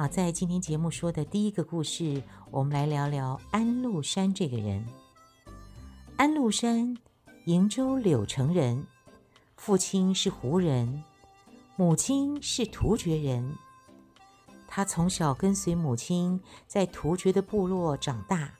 [0.00, 4.82] 好，在今天节目说的第一个故事，我们来聊聊安禄山这个人。
[6.16, 6.96] 安禄山。
[7.44, 8.86] 瀛州柳城人，
[9.58, 11.04] 父亲是胡人，
[11.76, 13.54] 母亲是突厥人。
[14.66, 18.54] 他从小跟随母亲在突厥的部落长大。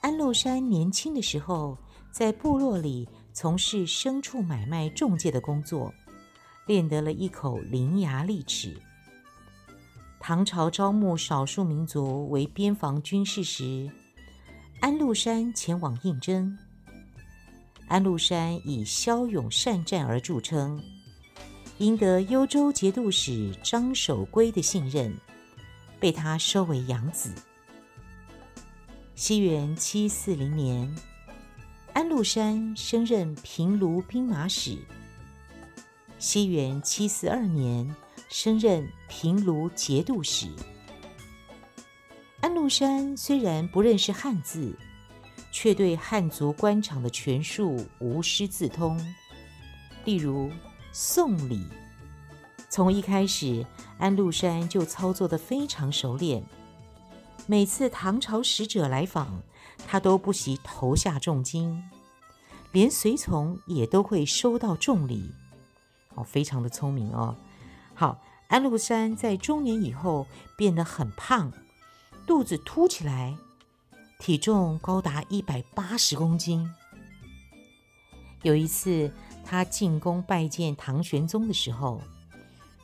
[0.00, 1.78] 安禄山年轻的时候，
[2.10, 5.94] 在部落里从事牲畜买卖中介的工作，
[6.66, 8.82] 练得了一口伶牙俐齿。
[10.20, 13.90] 唐朝招募少数民族为边防军士时，
[14.80, 16.58] 安禄山前往应征。
[17.86, 20.82] 安禄山以骁勇善战而著称，
[21.78, 25.14] 赢得幽州节度使张守珪的信任，
[25.98, 27.30] 被他收为养子。
[29.14, 30.94] 西元七四零年，
[31.94, 34.76] 安禄山升任平卢兵马使。
[36.18, 37.94] 西元七四二年，
[38.28, 40.48] 升任平卢节度使。
[42.40, 44.76] 安禄山虽然不认识汉字。
[45.50, 48.96] 却对汉族官场的权术无师自通，
[50.04, 50.52] 例如
[50.92, 51.66] 送礼，
[52.68, 53.64] 从一开始，
[53.98, 56.44] 安禄山就操作得非常熟练。
[57.46, 59.42] 每次唐朝使者来访，
[59.86, 61.82] 他都不惜投下重金，
[62.70, 65.32] 连随从也都会收到重礼。
[66.14, 67.34] 哦，非常的聪明哦。
[67.98, 70.24] 好，安禄山在中年以后
[70.56, 71.52] 变得很胖，
[72.28, 73.36] 肚子凸起来。
[74.20, 76.64] 体重高达一百八十公斤。
[78.42, 79.12] 有一次，
[79.44, 82.00] 他进宫拜见唐玄宗的时候，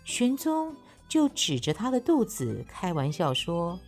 [0.05, 0.75] 玄宗
[1.09, 3.79] 就指着他的肚子开玩笑说：“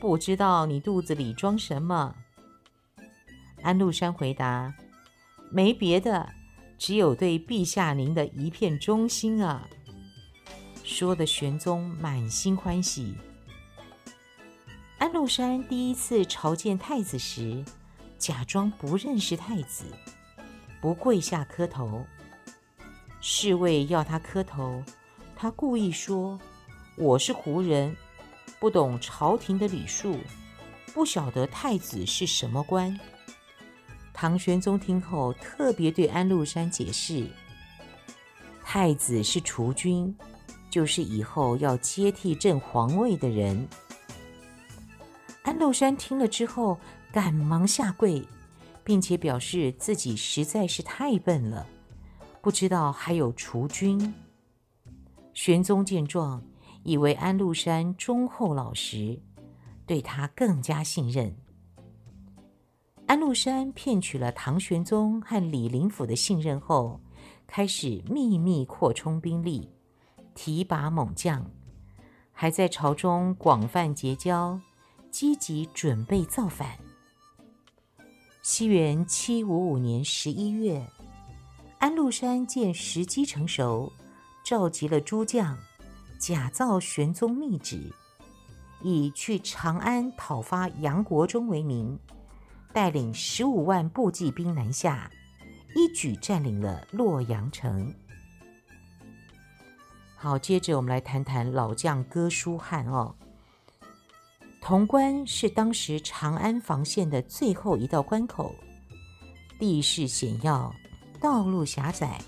[0.00, 2.14] 不知道你肚子里装什么？”
[3.62, 4.72] 安禄山回答
[5.50, 6.32] ：“没别的，
[6.78, 9.68] 只有对陛下您的一片忠心啊。”
[10.92, 13.14] 说的玄宗满心欢喜。
[14.98, 17.64] 安禄山第一次朝见太子时，
[18.18, 19.86] 假装不认识太子，
[20.82, 22.04] 不跪下磕头。
[23.22, 24.82] 侍卫要他磕头，
[25.34, 26.38] 他故意说
[26.98, 27.96] ：“我是胡人，
[28.60, 30.18] 不懂朝廷的礼数，
[30.92, 33.00] 不晓得太子是什么官。”
[34.12, 37.26] 唐玄宗听后，特别对安禄山解释
[38.62, 40.14] ：“太子是储君，
[40.72, 43.68] 就是以后要接替朕皇位的人。”
[45.44, 46.78] 安禄山听了之后，
[47.12, 48.26] 赶忙下跪，
[48.82, 51.66] 并且表示自己实在是太笨了，
[52.40, 54.14] 不知道还有除君。
[55.34, 56.42] 玄宗见状，
[56.84, 59.20] 以为安禄山忠厚老实，
[59.84, 61.36] 对他更加信任。
[63.06, 67.00] 安禄山骗取了唐玄宗和李林甫的信任后，
[67.46, 69.68] 开始秘密扩充兵力，
[70.34, 71.50] 提拔猛将，
[72.32, 74.60] 还在朝中广泛结交。
[75.10, 76.78] 积极准备造反。
[78.40, 80.82] 西元七五五年十一月，
[81.78, 83.92] 安禄山见时机成熟，
[84.42, 85.54] 召集了诸将，
[86.18, 87.92] 假造玄宗密旨，
[88.80, 91.98] 以去长安讨伐杨国忠为名，
[92.72, 95.10] 带领十五万步骑兵南下，
[95.76, 97.94] 一举占领了洛阳城。
[100.22, 103.12] 好，接着我们来谈谈老将哥舒翰哦。
[104.60, 108.54] 潼关是当时长安防线的最后一道关口，
[109.58, 110.72] 地势险要，
[111.20, 112.20] 道路狭窄。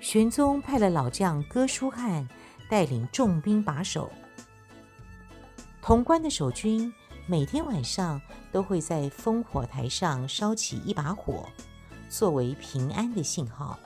[0.00, 2.28] 玄宗派了老将哥舒翰
[2.68, 4.08] 带领重兵把守。
[5.82, 6.94] 潼关的守军
[7.26, 11.48] 每天晚上都会在烽火台上烧起一把火，
[12.08, 13.76] 作为平安的信号。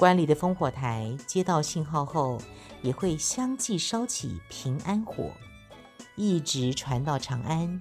[0.00, 2.40] 关里的烽火台接到信号后，
[2.80, 5.30] 也会相继烧起平安火。
[6.16, 7.78] 一直传到长安，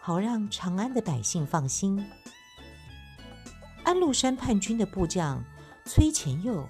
[0.00, 2.04] 好让长安的百姓放心。
[3.84, 5.40] 安禄山叛军的部将
[5.84, 6.66] 崔干佑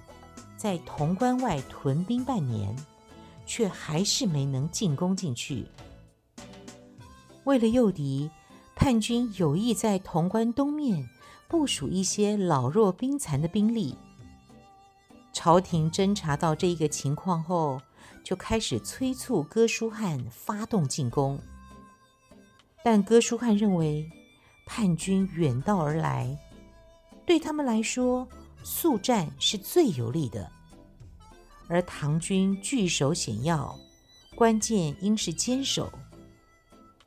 [0.55, 2.75] 在潼关外屯兵半年，
[3.47, 5.65] 却还是没能进攻进去。
[7.45, 8.29] 为了诱敌，
[8.75, 11.09] 叛军有意在潼关东面
[11.47, 13.97] 部署一些老弱病残的兵力。
[15.47, 17.81] 朝廷侦察到这一个情况后，
[18.21, 21.39] 就开始催促哥舒翰发动进攻。
[22.83, 24.11] 但哥舒翰认为
[24.65, 26.37] 叛军远道而来，
[27.25, 28.27] 对他们来说
[28.61, 30.51] 速战是最有利的，
[31.69, 33.73] 而唐军据守险要，
[34.35, 35.89] 关键应是坚守。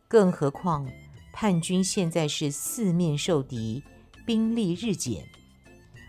[0.09, 0.91] 更何况
[1.31, 3.85] 叛军现在是四面受敌，
[4.25, 5.29] 兵力日减，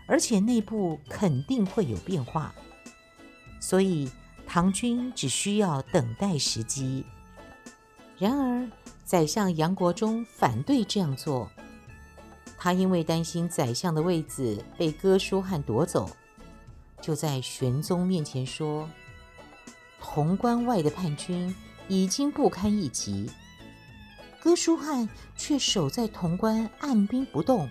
[0.06, 2.54] 而且内部肯定会有变化，
[3.60, 4.10] 所以
[4.46, 7.04] 唐军只需要等待时机。
[8.18, 8.68] 然而，
[9.04, 11.50] 宰相杨国忠反对这样做。
[12.58, 16.08] 他因为担心宰相的位子被哥舒翰夺走，
[17.00, 18.88] 就在玄宗面前说
[19.98, 21.52] ：“潼关外的叛军
[21.88, 23.28] 已经不堪一击，
[24.40, 27.68] 哥舒翰却守在潼关按兵不动，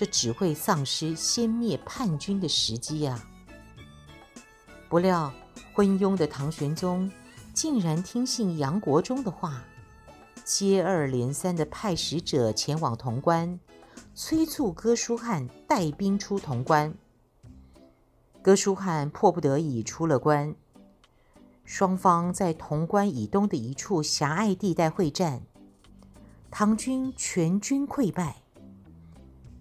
[0.00, 3.22] 这只会丧失先灭叛军的时机啊！”
[4.88, 5.30] 不料
[5.74, 7.12] 昏庸的唐玄宗
[7.52, 9.62] 竟然听信杨国忠的话。
[10.42, 13.60] 接二连三的派使者前往潼关，
[14.14, 16.94] 催促哥舒翰带兵出潼关。
[18.40, 20.54] 哥舒翰迫不得已出了关，
[21.62, 25.42] 双方在潼关以东的一处狭隘地带会战，
[26.50, 28.36] 唐军全军溃败。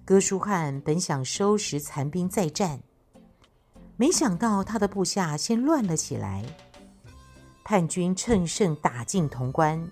[0.10, 2.80] 哥舒翰本想收拾残兵再战，
[3.96, 6.44] 没想到他的部下先乱了起来，
[7.64, 9.88] 叛军乘胜打进潼关。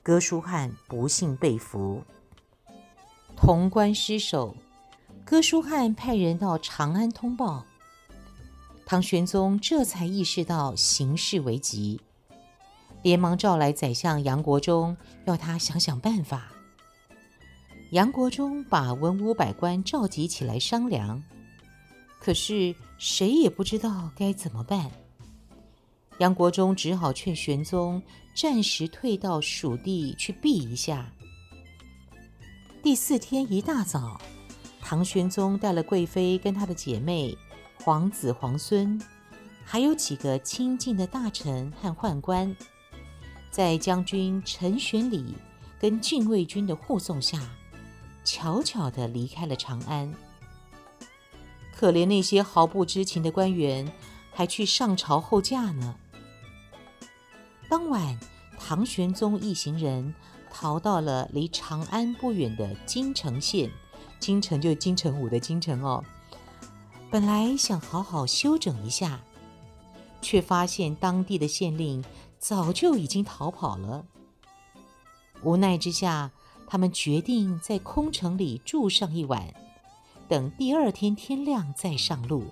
[0.00, 2.04] 哥舒翰不幸被俘，
[3.36, 4.54] 潼关失守。
[5.24, 7.64] 哥舒翰派人到长安通报，
[8.86, 12.00] 唐玄宗这才意识到形势危急，
[13.02, 16.51] 连忙召来宰相杨国忠，要他想想办法。
[17.92, 21.22] 杨国忠把文武百官召集起来商量，
[22.18, 24.90] 可是谁也不知道该怎么办。
[26.16, 28.02] 杨国忠只好劝玄宗
[28.34, 31.12] 暂时退到蜀地去避一下。
[32.82, 34.18] 第四天一大早，
[34.80, 37.36] 唐玄宗带了贵妃跟她的姐妹、
[37.74, 38.98] 皇子皇孙，
[39.62, 42.56] 还有几个亲近的大臣和宦官，
[43.50, 45.34] 在将军陈玄礼
[45.78, 47.38] 跟禁卫军的护送下，
[48.24, 50.14] 悄悄地离开了长安。
[51.74, 53.92] 可怜那些毫不知情的官员，
[54.32, 55.96] 还去上朝候驾呢。
[57.68, 58.18] 当晚，
[58.58, 60.14] 唐玄宗一行人
[60.50, 63.70] 逃到了离长安不远的金城县，
[64.20, 66.04] 京城就金城武的京城哦。
[67.10, 69.20] 本来想好好休整一下，
[70.20, 72.04] 却发现当地的县令
[72.38, 74.04] 早就已经逃跑了。
[75.42, 76.30] 无奈之下，
[76.72, 79.46] 他们决定在空城里住上一晚，
[80.26, 82.46] 等第二天天亮再上路。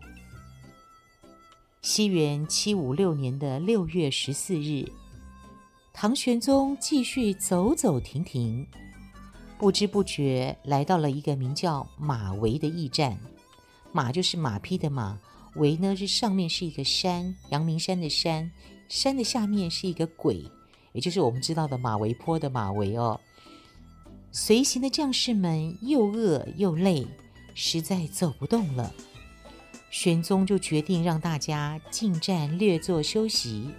[1.81, 4.87] 西元七五六年的六月十四日。
[5.95, 8.67] 唐玄宗继续走走停停，
[9.57, 13.19] 不知不觉来到了一个名叫马嵬的驿站。
[13.91, 15.19] 马就是马匹的马，
[15.55, 18.53] 嵬呢是上面是一个山，阳明山的山，
[18.87, 20.45] 山的下面是一个鬼，
[20.93, 23.19] 也就是我们知道的马嵬坡的马嵬哦。
[24.33, 27.05] 随行的将士们又饿又累，
[27.55, 28.93] 实在走不动了。
[29.91, 33.71] 玄宗就决定让大家进站略作休息。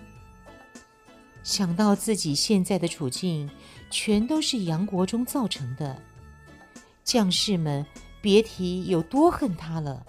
[1.41, 3.49] 想到自己现在的处境，
[3.89, 5.97] 全都是杨国忠造成的，
[7.03, 7.85] 将士们
[8.21, 10.05] 别提有多恨他了。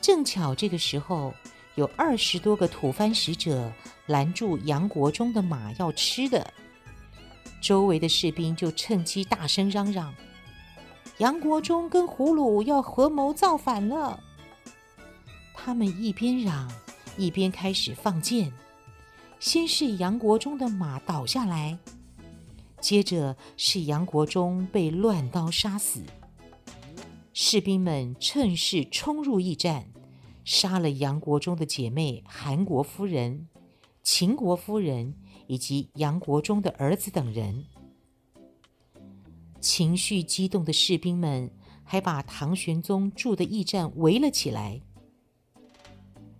[0.00, 1.34] 正巧这个时候，
[1.74, 3.70] 有二十多个吐蕃使者
[4.06, 6.52] 拦住杨国忠的马要吃的，
[7.60, 10.14] 周围的士兵就趁机大声嚷嚷
[11.18, 14.18] ：“杨国忠跟胡虏要合谋造反了！”
[15.54, 16.72] 他们一边嚷，
[17.18, 18.52] 一边开始放箭。
[19.38, 21.78] 先是杨国忠的马倒下来，
[22.80, 26.02] 接着是杨国忠被乱刀杀死。
[27.32, 29.86] 士兵们趁势冲入驿站，
[30.44, 33.48] 杀了杨国忠的姐妹韩国夫人、
[34.02, 35.14] 秦国夫人
[35.50, 37.64] 以及杨国忠的儿子等人。
[39.60, 41.50] 情绪激动的士兵们
[41.82, 44.80] 还把唐玄宗住的驿站围了起来。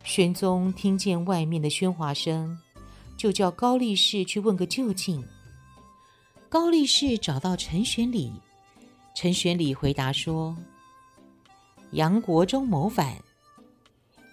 [0.04, 2.56] 玄宗听见外面的喧哗声。
[3.16, 5.22] 就叫高力士去问个究竟。
[6.48, 8.32] 高力士找到陈玄礼，
[9.14, 10.56] 陈玄礼回答说
[11.92, 13.22] ：“杨国忠谋反，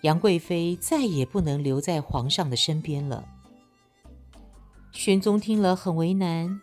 [0.03, 3.27] 杨贵妃再也不能留在皇上的身边了。”
[4.98, 6.60] 玄宗听了很为难，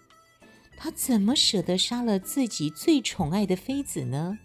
[0.77, 4.37] 他怎么舍得杀了自己最宠爱的妃子呢？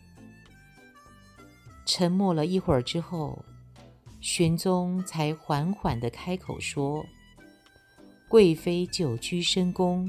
[1.87, 3.43] 沉默了一会儿之后，
[4.21, 7.03] 玄宗才缓缓地开口说
[8.29, 10.07] ：“贵妃久居深宫，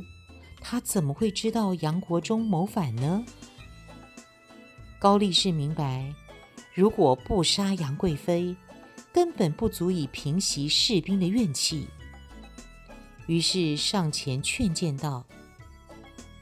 [0.61, 3.25] 她怎么会知道杨国忠谋反呢？”
[5.01, 6.15] 高力士明白，
[6.75, 8.55] 如果不杀杨贵妃，
[9.11, 11.89] 根本不足以平息士兵的怨气。
[13.31, 15.25] 于是上前劝谏道：“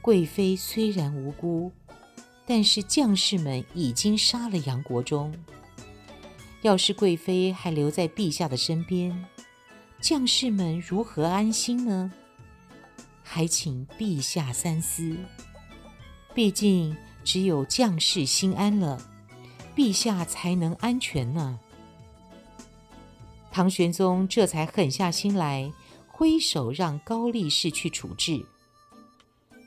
[0.01, 1.71] 贵妃虽然无辜，
[2.47, 5.31] 但是将士们已经杀了杨国忠。
[6.63, 9.23] 要是贵妃还留在陛下的身边，
[10.01, 12.11] 将士们如何安心呢？
[13.21, 15.15] 还请陛下三思。
[16.33, 18.99] 毕竟只有将士心安了，
[19.75, 21.59] 陛下才能安全呢。”
[23.51, 25.71] 唐玄宗这才狠下心来。
[26.19, 28.45] 挥手让高力士去处置。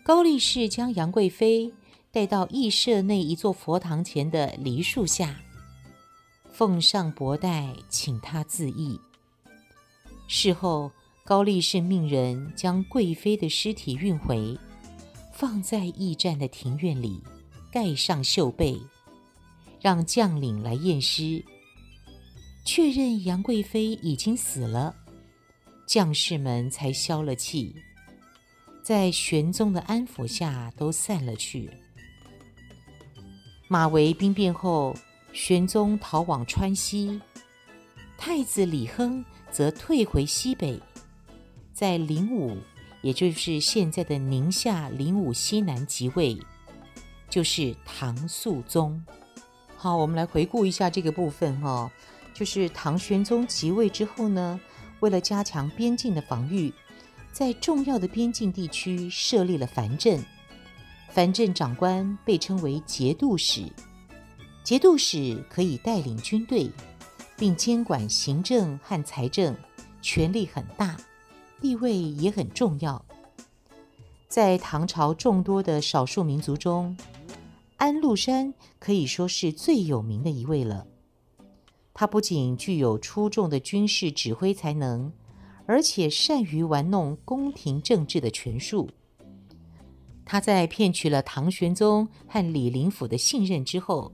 [0.04, 1.72] 高力士将杨贵妃
[2.10, 5.40] 带到驿舍内一座佛堂前的梨树下，
[6.52, 9.00] 奉上帛袋，请他自缢。
[10.28, 10.92] 事后，
[11.24, 14.58] 高力士命人将贵妃的尸体运回，
[15.32, 17.22] 放在驿站的庭院里，
[17.70, 18.78] 盖上绣被，
[19.80, 21.42] 让将领来验尸，
[22.66, 24.94] 确认杨贵妃已经死了。
[25.92, 27.76] 将士们才消了气，
[28.82, 31.68] 在玄宗的安抚下都散了去。
[33.68, 34.96] 马嵬兵变后，
[35.34, 37.20] 玄宗逃往川西，
[38.16, 40.80] 太子李亨则退回西北，
[41.74, 42.56] 在灵武，
[43.02, 46.38] 也就是现在的宁夏灵武西南即位，
[47.28, 49.04] 就是唐肃宗。
[49.76, 51.90] 好，我们来回顾一下这个部分哈、哦，
[52.32, 54.58] 就是唐玄宗即位之后呢。
[55.02, 56.72] 为了加强边境的防御，
[57.32, 60.24] 在重要的边境地区设立了藩镇。
[61.10, 63.64] 藩镇长官被称为节度使，
[64.62, 66.70] 节度使可以带领军队，
[67.36, 69.56] 并监管行政和财政，
[70.00, 70.96] 权力很大，
[71.60, 73.04] 地位也很重要。
[74.28, 76.96] 在唐朝众多的少数民族中，
[77.76, 80.86] 安禄山可以说是最有名的一位了。
[81.94, 85.12] 他不仅具有出众的军事指挥才能，
[85.66, 88.88] 而且善于玩弄宫廷政治的权术。
[90.24, 94.12] 他在骗取了唐玄宗和李林甫的信任之后，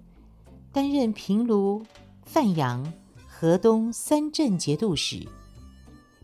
[0.73, 1.83] 担任平卢、
[2.25, 2.93] 范阳、
[3.27, 5.27] 河东三镇节度使，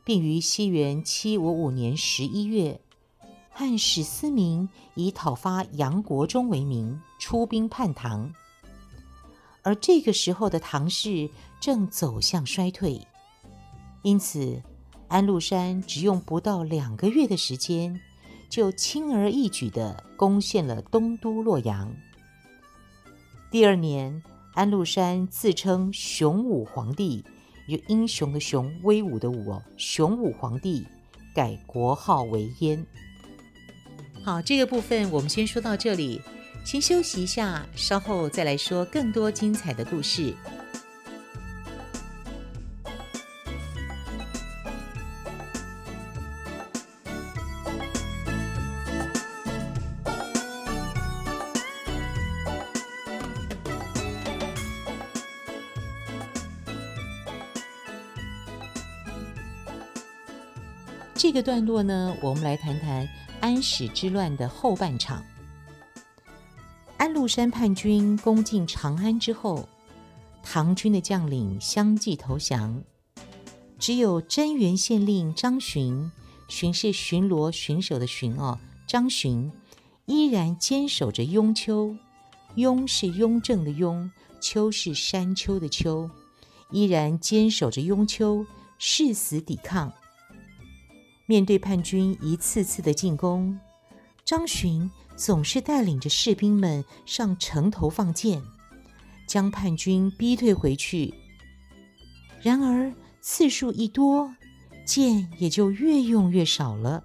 [0.05, 2.81] 并于西元七五五年十一月，
[3.51, 8.33] 和史思明以讨伐杨国忠为名出兵叛唐。
[9.65, 11.29] 而这个时候的唐氏
[11.59, 13.01] 正走向衰退，
[14.03, 14.63] 因此
[15.09, 17.99] 安禄山只用不到两个月的时间，
[18.51, 21.93] 就轻而易举地攻陷了东都洛阳。
[23.51, 24.23] 第二年，
[24.55, 27.25] 安禄山自称雄武皇帝，
[27.67, 30.87] 有英雄的雄，威武的武，哦雄武皇帝，
[31.35, 32.85] 改国号为燕。
[34.23, 36.21] 好，这个部分我们先说到这里。
[36.65, 40.35] 先休息一下，稍后再来说更多精彩的故事。
[61.15, 63.09] 这个段落呢，我们来谈谈
[63.41, 65.25] 安史之乱的后半场。
[67.15, 69.69] 安禄山叛军攻进长安之后，
[70.43, 72.83] 唐军的将领相继投降，
[73.79, 76.11] 只有真元县令张巡，
[76.49, 79.53] 巡是巡逻、巡守的巡哦，张巡
[80.07, 81.97] 依然坚守着雍丘，
[82.57, 86.11] 雍是雍正的雍，丘是山丘的丘，
[86.73, 88.45] 依然坚守着雍丘，
[88.77, 89.93] 誓死抵抗。
[91.27, 93.61] 面对叛军一次次的进攻，
[94.25, 94.91] 张巡。
[95.17, 98.43] 总是带领着士兵们上城头放箭，
[99.27, 101.15] 将叛军逼退回去。
[102.43, 104.35] 然而次数一多，
[104.85, 107.03] 箭也就越用越少了。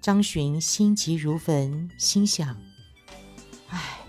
[0.00, 2.56] 张巡心急如焚，心想
[3.68, 4.00] ：“唉，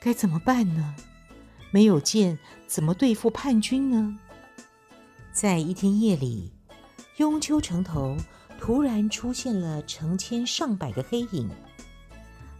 [0.00, 0.94] 该怎么办呢？
[1.70, 4.18] 没有箭，怎么对付叛军呢？”
[5.32, 6.52] 在一天夜里，
[7.16, 8.16] 雍丘城头
[8.60, 11.50] 突然出现了成千上百个黑影。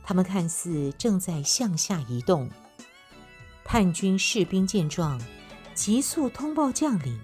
[0.02, 2.48] 他们看似正在向下移动，
[3.64, 5.20] 叛军士兵见状，
[5.74, 7.18] 急速通报将领。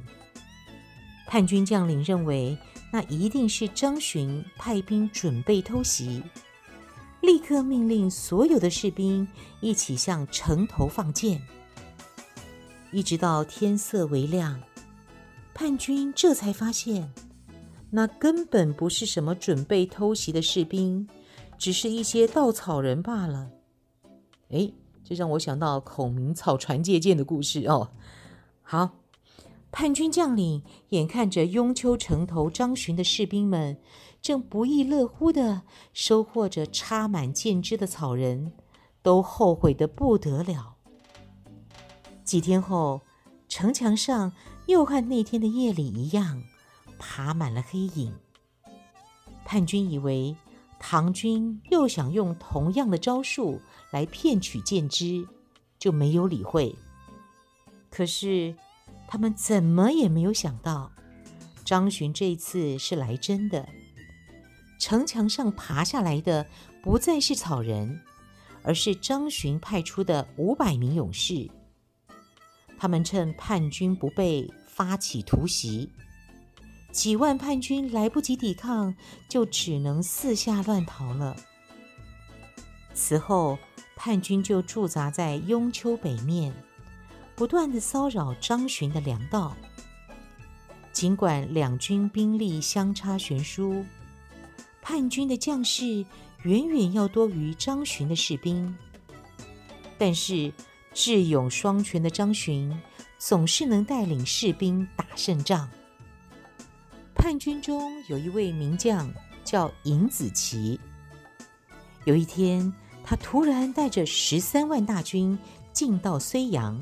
[1.27, 2.57] 叛军将领认为
[2.91, 6.23] 那一定是张巡派兵准备偷袭，
[7.21, 9.29] 立刻命令所有的士兵
[9.61, 11.43] 一起向城头放箭。
[12.91, 14.59] 一直到天色微亮，
[15.53, 17.13] 叛军这才发现，
[17.91, 21.07] 那根本不是什么准备偷袭的士兵，
[21.59, 23.51] 只是一些稻草人罢了。
[24.51, 24.73] 哎，
[25.05, 27.91] 这让我想到孔明草船借箭的故事哦。
[28.63, 28.91] 好，
[29.71, 33.79] 叛军将领眼看着雍丘城头张巡的士兵们
[34.23, 35.63] 正不亦乐乎地
[35.93, 38.53] 收获着插满箭枝的草人，
[39.03, 40.77] 都后悔得不得了。
[42.25, 43.01] 几天后，
[43.49, 44.33] 城墙上
[44.67, 46.43] 又和那天的夜里一样，
[46.99, 48.15] 爬满了黑影。
[49.45, 50.37] 叛军以为
[50.79, 53.61] 唐军又想用同样的招数。
[53.91, 55.27] 来骗取箭枝，
[55.79, 56.77] 就没有理会。
[57.91, 58.55] 可是
[59.07, 60.93] 他们怎么也没有想到，
[61.65, 63.67] 张巡这次是来真的。
[64.79, 66.47] 城墙上爬下来的
[66.83, 67.99] 不再是草人，
[68.63, 71.51] 而是张巡派出的五百名勇士。
[72.79, 75.91] 他们趁叛军不备，发起突袭。
[76.91, 78.95] 几万叛军来不及抵抗，
[79.29, 81.37] 就只能四下乱逃了。
[82.95, 83.59] 此后。
[84.01, 86.55] 叛军就驻扎在雍丘北面，
[87.35, 89.57] 不断的骚扰张巡的粮道。
[90.93, 93.85] 尽管两军兵力相差悬殊，
[94.81, 96.07] 叛军的将士
[96.45, 98.79] 远远要多于张巡的士兵，
[99.99, 100.53] 但是
[100.95, 102.81] 智勇双全的张巡
[103.19, 105.69] 总是能带领士兵打胜仗。
[107.19, 109.13] 叛军中有一位名将
[109.45, 110.79] 叫尹子奇，
[112.05, 112.73] 有一天，
[113.03, 115.37] 他突然带着十三万大军
[115.73, 116.81] 进到睢阳，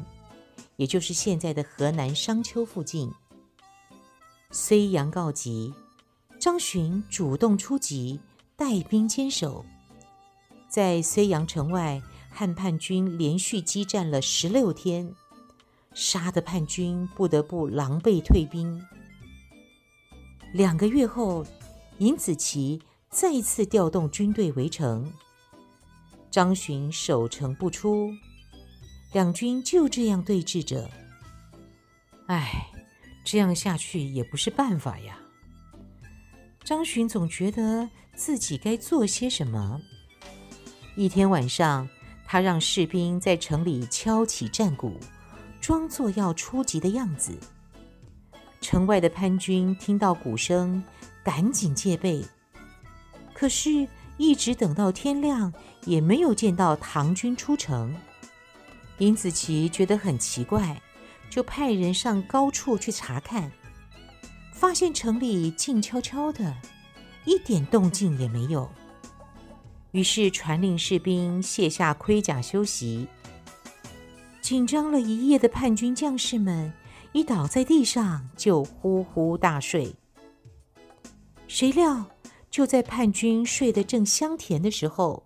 [0.76, 3.10] 也就是现在的河南商丘附近。
[4.52, 5.72] 睢阳告急，
[6.38, 8.20] 张巡主动出击，
[8.56, 9.64] 带兵坚守，
[10.68, 15.12] 在睢阳城外和叛军连续激战了十六天，
[15.94, 18.80] 杀得叛军不得不狼狈退兵。
[20.56, 21.44] 两个月后，
[21.98, 25.12] 尹子奇再次调动军队围城。
[26.30, 28.10] 张巡守城不出，
[29.12, 30.88] 两军就这样对峙着。
[32.28, 32.68] 唉，
[33.22, 35.18] 这样下去也不是办法呀。
[36.64, 39.78] 张巡总觉得自己该做些什么。
[40.96, 41.86] 一天晚上，
[42.24, 44.98] 他让士兵在城里敲起战鼓，
[45.60, 47.38] 装作要出击的样子。
[48.68, 50.82] 城外的叛军听到鼓声，
[51.22, 52.24] 赶紧戒备。
[53.32, 57.94] 可是，一直等到天亮，也没有见到唐军出城。
[58.98, 60.82] 尹子奇觉得很奇怪，
[61.30, 63.52] 就派人上高处去查看，
[64.52, 66.52] 发现城里静悄悄的，
[67.24, 68.68] 一点动静也没有。
[69.92, 73.06] 于是传令士兵卸下盔甲休息。
[74.40, 76.72] 紧张了一夜的叛军将士们
[77.16, 79.94] 一倒在地上，就呼呼大睡。
[81.48, 82.04] 谁料，
[82.50, 85.22] 就在叛军睡得正香甜的时候，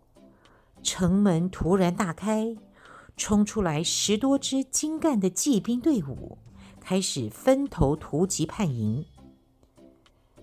[0.84, 2.56] 城门突然大开，
[3.16, 6.38] 冲出来十多支精干的骑兵队伍，
[6.80, 9.04] 开始分头突击叛营。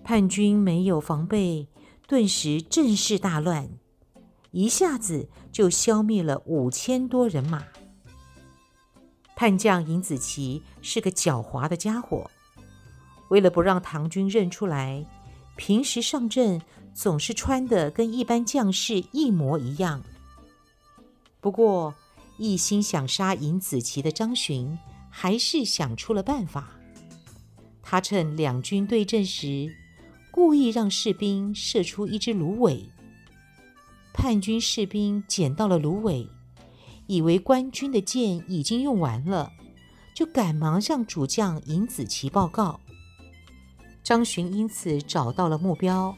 [0.04, 1.66] 叛军没有防备，
[2.06, 3.70] 顿时阵势大乱，
[4.50, 7.64] 一下子就消灭了五千多人马。
[9.38, 12.28] 叛将尹子奇是个狡猾的家伙，
[13.28, 15.06] 为了不让唐军认出来，
[15.54, 16.60] 平时上阵
[16.92, 20.02] 总是穿的跟一般将士一模一样。
[21.40, 21.94] 不过，
[22.36, 24.76] 一心想杀尹子奇的张巡
[25.08, 26.70] 还是想出了办法。
[27.80, 29.72] 他趁两军对阵时，
[30.32, 32.90] 故意让士兵射出一支芦苇。
[34.12, 36.28] 叛军士兵捡到了芦苇，
[37.08, 39.50] 以为官军的箭已经用完了，
[40.14, 42.78] 就赶忙向主将尹子奇报告。
[44.04, 46.14] 张巡因此找到了目标，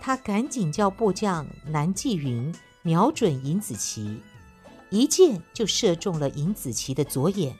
[0.00, 4.20] 他赶紧叫部将南霁云瞄准尹子奇，
[4.88, 7.54] 一箭就射中了尹子奇的左眼。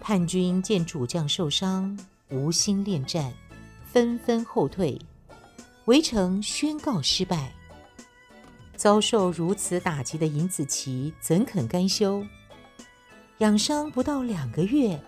[0.00, 1.98] 叛军见主将受伤，
[2.30, 3.32] 无心恋战，
[3.84, 4.96] 纷纷后退，
[5.86, 7.52] 围城宣告失败。
[8.78, 12.24] 遭受如此打击的尹子奇怎肯甘休？
[13.38, 14.98] 养伤不到两个月。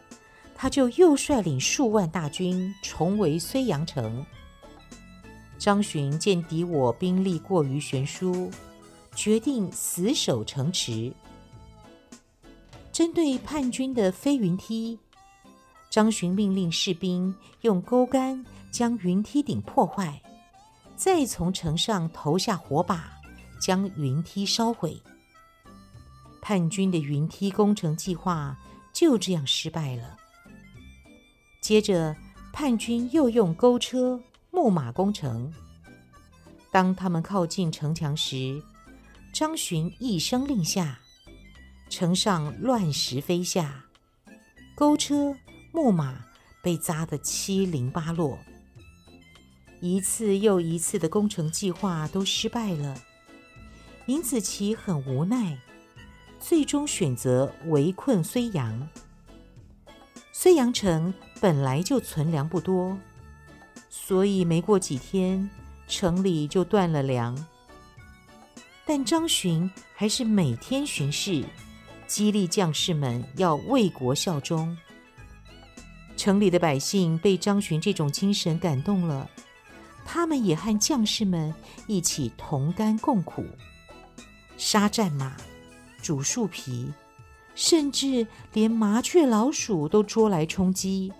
[0.62, 4.26] 他就又率领数万大军重围睢阳城。
[5.58, 8.50] 张巡见敌我兵力过于悬殊，
[9.14, 11.10] 决定死守城池。
[12.92, 14.98] 针对叛军的飞云梯，
[15.88, 20.20] 张巡命令士兵用钩杆将云梯顶破坏，
[20.94, 23.18] 再从城上投下火把，
[23.60, 25.00] 将云梯烧毁。
[26.40, 28.56] 叛军的云梯工程计划
[28.92, 30.16] 就这样失败了。
[31.60, 32.16] 接着，
[32.52, 34.20] 叛军又用钩车、
[34.50, 35.52] 木马攻城。
[36.72, 38.62] 当他们靠近城墙时，
[39.32, 41.00] 张巡一声令下，
[41.88, 43.84] 城上乱石飞下，
[44.74, 45.36] 钩车、
[45.72, 46.24] 木马
[46.62, 48.38] 被砸得七零八落。
[49.80, 53.00] 一次又一次的攻城计划都失败了，
[54.06, 55.56] 尹子奇很无奈，
[56.40, 58.88] 最终选择围困睢阳。
[60.34, 62.98] 睢阳城本来就存粮不多，
[63.88, 65.48] 所以没过几天，
[65.86, 67.36] 城里就断了粮。
[68.86, 71.44] 但张巡还是每天巡视，
[72.08, 74.76] 激励将士们要为国效忠。
[76.16, 79.30] 城里的百姓被张巡这种精神感动了，
[80.04, 81.54] 他们也和将士们
[81.86, 83.44] 一起同甘共苦，
[84.62, 85.38] 杀战马，
[86.02, 86.92] 煮树皮。
[87.54, 91.10] 甚至连麻雀、老鼠都捉来充饥。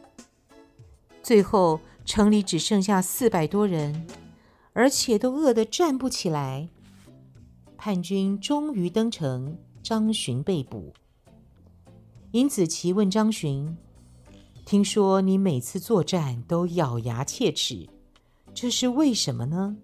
[1.23, 4.07] 最后，城里只剩下四百多人，
[4.75, 6.69] 而且都饿得站不起来。
[7.79, 10.93] 叛军终于登城，张巡被捕。
[12.33, 13.77] 尹子奇问张巡
[14.67, 17.89] ：“听说你每次作战都咬牙切齿，
[18.53, 19.79] 这是为什么呢？”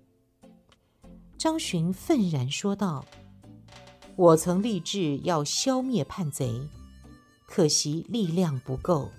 [1.38, 3.05] 张巡愤然说道。
[4.17, 6.69] 我曾立志要消灭叛贼，
[7.47, 9.11] 可惜力量不够。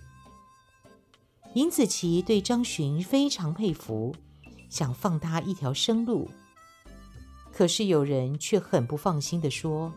[1.53, 4.15] 尹子奇对张巡非常佩服，
[4.69, 6.31] 想放他一条生路。
[7.53, 9.93] 可是有人却很不放心地说：“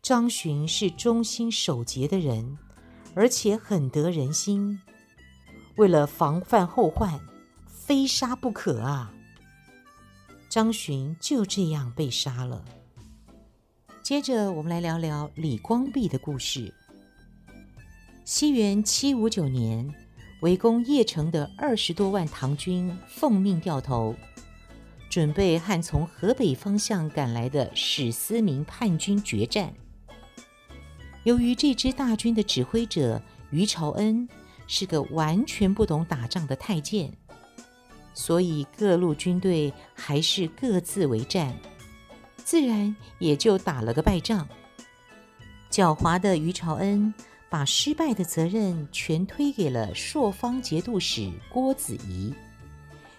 [0.00, 2.56] 张巡是忠心守节的人，
[3.14, 4.80] 而且很得人心，
[5.76, 7.20] 为了防范后患，
[7.66, 9.12] 非杀不可啊！”
[10.48, 12.64] 张巡就这样被杀了。
[14.02, 16.72] 接着，我们来聊聊李光弼的故事。
[18.24, 19.92] 西元七五九年，
[20.40, 24.14] 围攻邺城的二十多万唐军奉命掉头，
[25.10, 29.74] 准备和从河北方向赶来的史思明叛军决战。
[31.24, 34.26] 由于这支大军的指挥者于朝恩
[34.66, 37.12] 是个完全不懂打仗的太监，
[38.14, 41.54] 所以各路军队还是各自为战。
[42.48, 44.48] 自然也就打了个败仗。
[45.70, 47.12] 狡猾的于朝恩
[47.50, 52.32] 把失败的责任全推给了朔方节度使郭子仪，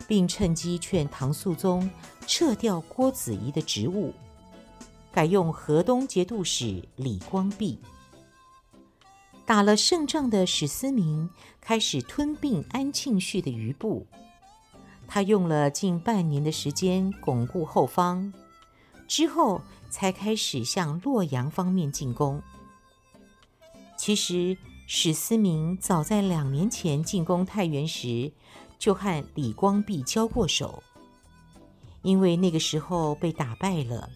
[0.08, 1.88] 并趁机劝唐肃宗
[2.26, 4.12] 撤掉郭子仪的职务，
[5.12, 7.80] 改用河东节度使李光弼。
[9.46, 11.30] 打了胜仗的史思明
[11.62, 14.08] 开始吞并安庆绪的余部，
[15.08, 18.34] 他用了近半年的时间巩固后方。
[19.10, 22.42] 之后才开始向洛阳方面进攻。
[23.98, 24.56] 其实
[24.88, 28.32] 史思明早在两年前进攻太原时，
[28.78, 30.82] 就和李光弼交过手，
[32.04, 34.10] 因为那个时候被打败了，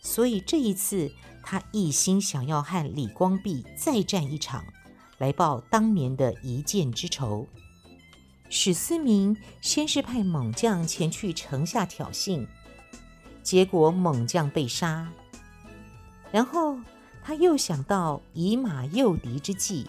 [0.00, 1.10] 所以这一次
[1.42, 4.64] 他一心想要和李光弼再战一场，
[5.18, 7.46] 来报当年的一箭之仇。
[8.48, 12.46] 史思明先是派猛将前去城下挑衅。
[13.48, 15.08] 结果猛将被杀，
[16.30, 16.78] 然后
[17.24, 19.88] 他又想到以马诱敌之计，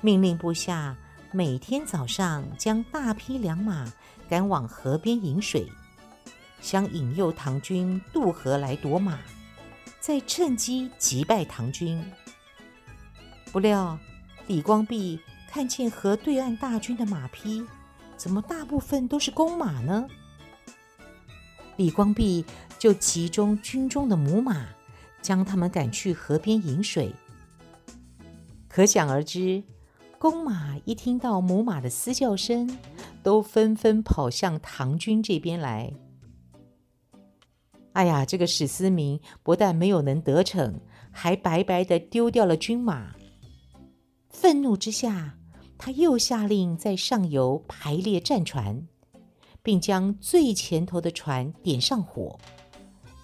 [0.00, 0.96] 命令部下
[1.32, 3.92] 每天早上将大批良马
[4.26, 5.70] 赶往河边饮水，
[6.62, 9.18] 想引诱唐军渡河来夺马，
[10.00, 12.02] 再趁机击败唐军。
[13.52, 13.98] 不料
[14.46, 17.62] 李光弼看见河对岸大军的马匹，
[18.16, 20.08] 怎么大部分都是公马呢？
[21.80, 22.44] 李光弼
[22.78, 24.66] 就集中军中的母马，
[25.22, 27.10] 将他们赶去河边饮水。
[28.68, 29.62] 可想而知，
[30.18, 32.78] 公马一听到母马的嘶叫声，
[33.22, 35.94] 都纷纷跑向唐军这边来。
[37.94, 43.14] 哎呀，这个史思明不但没有能得逞，还白白的丢掉了军马。
[44.28, 45.38] 愤怒之下，
[45.78, 48.86] 他又下令在上游排列战船。
[49.62, 52.38] 并将最前头的船点上火，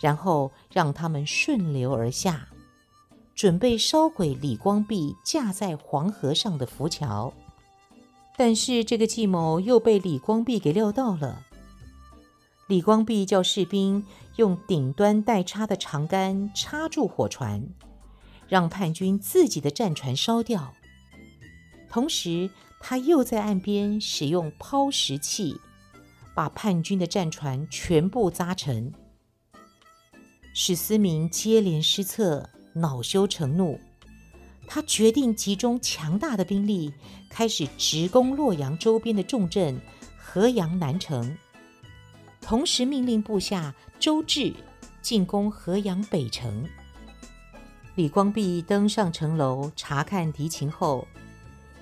[0.01, 2.49] 然后让他们顺流而下，
[3.35, 7.33] 准备烧毁李光弼架在黄河上的浮桥。
[8.37, 11.42] 但是这个计谋又被李光弼给料到了。
[12.68, 14.05] 李光弼叫士兵
[14.37, 17.66] 用顶端带插的长杆插住火船，
[18.49, 20.75] 让叛军自己的战船烧掉。
[21.88, 25.59] 同时，他又在岸边使用抛石器。
[26.37, 28.92] 把叛军的战船全部砸沉。
[30.53, 33.81] 史思明接连失策，恼羞成怒，
[34.66, 36.92] 他决定集中强大的兵力，
[37.31, 39.81] 开始直攻洛阳周边的重镇
[40.18, 41.38] 河阳南城，
[42.42, 44.53] 同时命令部下周至
[45.01, 46.68] 进攻河阳北城。
[47.94, 51.09] 李光弼登上城楼查看敌情后，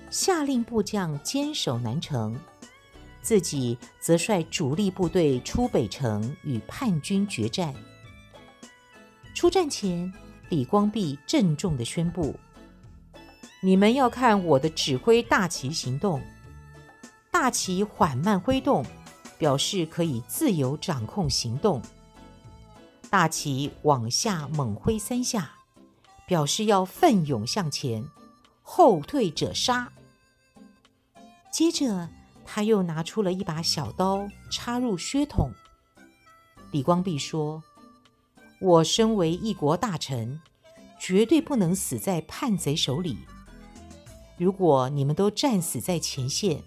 [0.09, 2.39] 下令部将坚守南城，
[3.25, 7.73] 自己则率主力部队出北城与叛军决战。
[9.33, 10.13] 出战前，
[10.49, 12.35] 李光弼郑重地宣布
[13.63, 16.21] ：“你们要看我的指挥大旗行动，
[17.31, 18.85] 大旗缓慢挥动，
[19.39, 21.81] 表示可以自由掌控行动；
[23.09, 25.51] 大旗往下猛挥三下。”
[26.27, 28.03] 表示要奋勇向前，
[28.63, 29.91] 后退者杀。
[31.51, 32.09] 接着，
[32.45, 35.51] 他又拿出了一把小刀，插入靴筒。
[36.71, 37.63] 李光弼说
[38.61, 40.39] ：“我身为一国大臣，
[40.99, 43.17] 绝对不能死在叛贼手里。
[44.37, 46.63] 如果你们都战死在前线，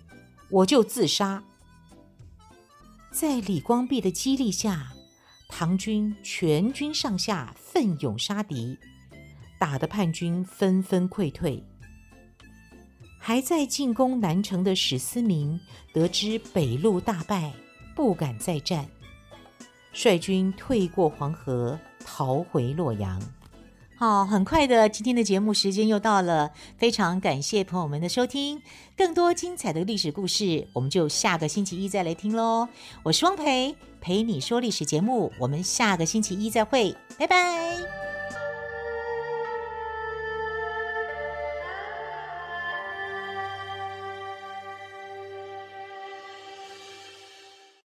[0.51, 1.43] 我就自杀。”
[3.11, 4.93] 在李光弼的激励下，
[5.49, 8.79] 唐军全军上下奋勇杀敌。
[9.59, 11.65] 打得叛军纷纷溃退，
[13.19, 15.61] 还在进攻南城的史思明
[15.93, 17.53] 得知北路大败，
[17.95, 18.87] 不敢再战，
[19.93, 23.21] 率军退过黄河，逃回洛阳。
[23.97, 28.63] 好，很快的，今天的节目时间又到了，非常感谢朋友们的收听，
[28.97, 32.69] 更多精彩的历史故事，我们就下个星期一再来听喽。
[33.03, 38.08] 我是汪培，陪你说历史节目，我们下个星期一再会，拜拜。